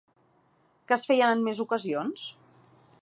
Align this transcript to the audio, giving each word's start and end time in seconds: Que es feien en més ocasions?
Que 0.91 0.95
es 0.97 1.05
feien 1.11 1.33
en 1.35 1.43
més 1.49 1.61
ocasions? 1.67 2.25